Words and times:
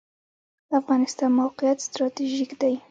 د 0.67 0.71
افغانستان 0.81 1.29
موقعیت 1.39 1.77
ستراتیژیک 1.87 2.51
دی 2.61 2.73